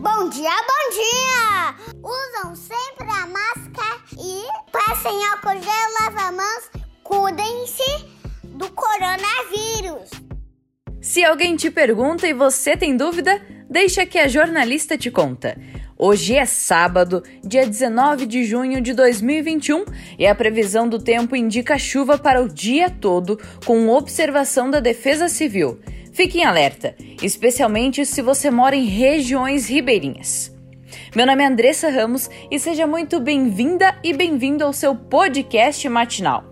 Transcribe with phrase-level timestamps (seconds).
[0.00, 1.74] Bom dia, bom dia!
[2.04, 6.70] Usam sempre a máscara e passem álcool gel, lava mãos,
[7.02, 8.06] cuidem-se
[8.44, 10.10] do coronavírus.
[11.00, 15.58] Se alguém te pergunta e você tem dúvida, deixa que a jornalista te conta.
[15.96, 19.84] Hoje é sábado, dia 19 de junho de 2021
[20.16, 23.36] e a previsão do tempo indica chuva para o dia todo,
[23.66, 25.80] com observação da Defesa Civil.
[26.18, 30.52] Fique em alerta, especialmente se você mora em regiões ribeirinhas.
[31.14, 36.42] Meu nome é Andressa Ramos e seja muito bem-vinda e bem-vindo ao seu podcast matinal.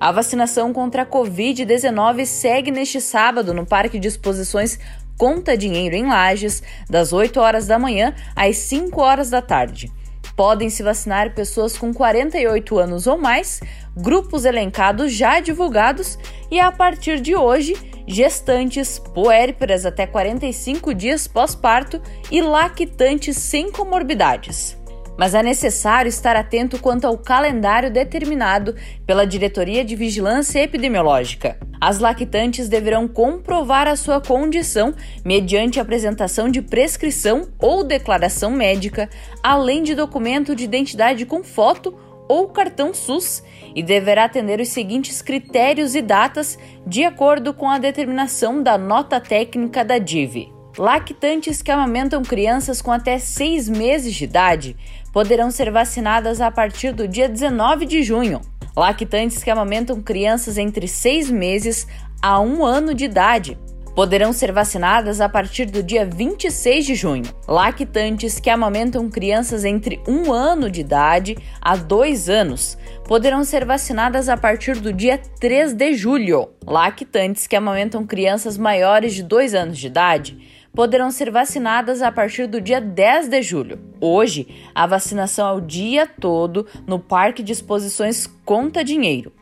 [0.00, 4.78] A vacinação contra a Covid-19 segue neste sábado no Parque de Exposições
[5.18, 9.92] Conta Dinheiro em Lages, das 8 horas da manhã às 5 horas da tarde.
[10.40, 13.60] Podem se vacinar pessoas com 48 anos ou mais,
[13.94, 16.18] grupos elencados já divulgados
[16.50, 17.74] e a partir de hoje
[18.06, 24.80] gestantes, puérperas até 45 dias pós-parto e lactantes sem comorbidades.
[25.18, 28.74] Mas é necessário estar atento quanto ao calendário determinado
[29.06, 31.58] pela Diretoria de Vigilância Epidemiológica.
[31.80, 39.08] As lactantes deverão comprovar a sua condição mediante apresentação de prescrição ou declaração médica,
[39.42, 41.94] além de documento de identidade com foto
[42.28, 43.42] ou cartão SUS
[43.74, 49.18] e deverá atender os seguintes critérios e datas de acordo com a determinação da nota
[49.18, 50.52] técnica da DIV.
[50.78, 54.76] Lactantes que amamentam crianças com até 6 meses de idade
[55.12, 58.40] poderão ser vacinadas a partir do dia 19 de junho.
[58.76, 61.86] Lactantes que amamentam crianças entre 6 meses
[62.22, 63.58] a 1 ano de idade
[63.94, 67.24] poderão ser vacinadas a partir do dia 26 de junho.
[67.46, 74.28] Lactantes que amamentam crianças entre 1 ano de idade a 2 anos poderão ser vacinadas
[74.28, 76.48] a partir do dia 3 de julho.
[76.64, 80.38] Lactantes que amamentam crianças maiores de 2 anos de idade
[80.74, 83.80] poderão ser vacinadas a partir do dia 10 de julho.
[84.00, 89.32] Hoje, a vacinação é o dia todo no Parque de Exposições Conta Dinheiro.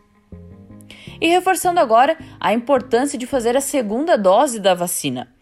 [1.20, 5.32] E reforçando agora a importância de fazer a segunda dose da vacina.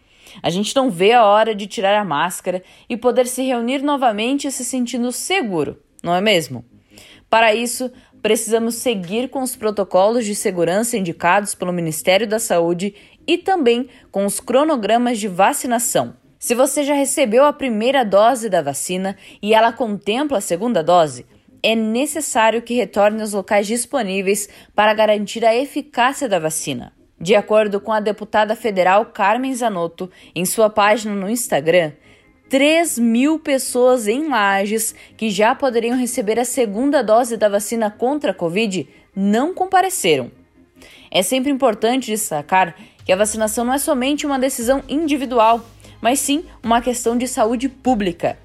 [0.42, 4.50] A gente não vê a hora de tirar a máscara e poder se reunir novamente
[4.50, 6.64] se sentindo seguro, não é mesmo?
[7.28, 7.90] Para isso,
[8.22, 12.94] precisamos seguir com os protocolos de segurança indicados pelo Ministério da Saúde
[13.26, 16.14] e também com os cronogramas de vacinação.
[16.38, 21.26] Se você já recebeu a primeira dose da vacina e ela contempla a segunda dose,
[21.62, 26.92] é necessário que retorne aos locais disponíveis para garantir a eficácia da vacina.
[27.18, 31.92] De acordo com a deputada federal Carmen Zanotto, em sua página no Instagram,
[32.48, 38.30] 3 mil pessoas em Lages que já poderiam receber a segunda dose da vacina contra
[38.30, 40.30] a Covid não compareceram.
[41.16, 45.64] É sempre importante destacar que a vacinação não é somente uma decisão individual,
[45.98, 48.38] mas sim uma questão de saúde pública.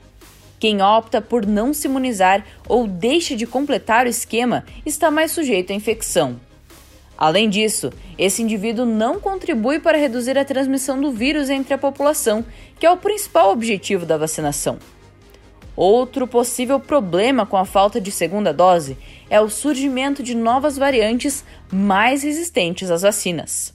[0.58, 5.74] Quem opta por não se imunizar ou deixa de completar o esquema está mais sujeito
[5.74, 6.40] à infecção.
[7.18, 12.46] Além disso, esse indivíduo não contribui para reduzir a transmissão do vírus entre a população,
[12.80, 14.80] que é o principal objetivo da vacinação.
[15.76, 18.98] Outro possível problema com a falta de segunda dose
[19.30, 23.74] é o surgimento de novas variantes mais resistentes às vacinas.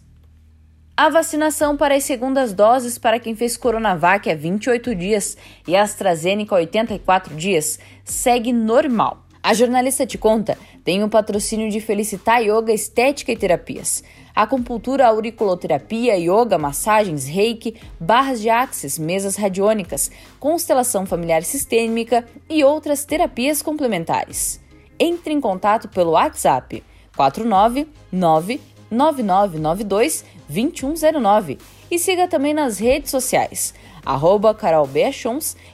[0.98, 5.36] A vacinação para as segundas doses para quem fez Coronavac há 28 dias
[5.68, 9.25] e AstraZeneca há 84 dias segue normal.
[9.46, 14.02] A jornalista te conta tem o um patrocínio de Felicitar Yoga Estética e Terapias,
[14.34, 23.04] acupuntura, auriculoterapia, yoga, massagens, reiki, barras de axis, mesas radiônicas, constelação familiar sistêmica e outras
[23.04, 24.60] terapias complementares.
[24.98, 26.82] Entre em contato pelo WhatsApp
[27.14, 31.58] 499 9992 2109
[31.88, 33.72] e siga também nas redes sociais,
[34.04, 34.88] arroba Carol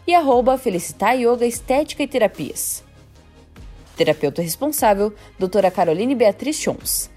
[0.06, 2.91] e arroba Felicitar Yoga Estética e Terapias.
[3.96, 7.10] Terapeuta responsável, doutora Caroline Beatriz Chons.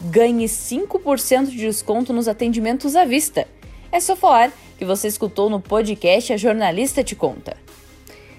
[0.00, 3.46] Ganhe 5% de desconto nos atendimentos à vista.
[3.90, 7.56] É só falar que você escutou no podcast A Jornalista Te Conta.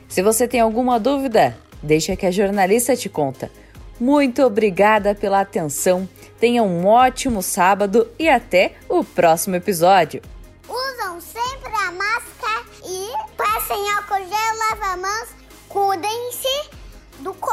[0.07, 3.51] Se você tem alguma dúvida, deixa que a jornalista te conta.
[3.99, 6.07] Muito obrigada pela atenção.
[6.39, 10.21] Tenha um ótimo sábado e até o próximo episódio.
[10.67, 15.29] Usam sempre a máscara e passem álcool gel, lava mãos,
[15.67, 16.68] cuidem-se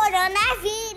[0.07, 0.96] coronavírus.